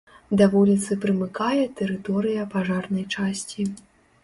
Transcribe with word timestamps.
Да 0.41 0.45
вуліцы 0.53 0.97
прымыкае 1.03 1.67
тэрыторыя 1.81 2.49
пажарнай 2.57 3.07
часці. 3.15 3.71